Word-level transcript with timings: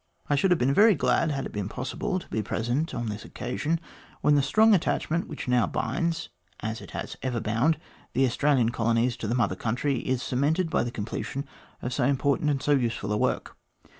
I 0.31 0.35
should 0.35 0.49
have 0.49 0.57
been 0.57 0.73
very 0.73 0.95
glad, 0.95 1.29
had 1.29 1.45
it 1.45 1.51
been 1.51 1.69
possible, 1.69 2.17
to 2.17 2.27
be 2.27 2.41
present 2.41 2.95
on 2.95 3.05
this 3.05 3.23
occasion, 3.23 3.79
when 4.21 4.33
the 4.33 4.41
strong 4.41 4.73
attachment 4.73 5.27
which 5.27 5.47
now 5.47 5.67
binds, 5.67 6.29
as 6.59 6.81
it 6.81 6.89
has 6.89 7.17
ever 7.21 7.39
bound, 7.39 7.77
the 8.13 8.25
Australian 8.25 8.69
colonies 8.69 9.15
to 9.17 9.27
the 9.27 9.35
Mother 9.35 9.55
Country, 9.55 9.97
is 9.99 10.23
cemented 10.23 10.71
by 10.71 10.81
the 10.81 10.89
completion 10.89 11.45
of 11.83 11.93
so 11.93 12.05
important 12.05 12.49
and 12.49 12.63
so 12.63 12.71
useful 12.71 13.13
a 13.13 13.17
work. 13.17 13.55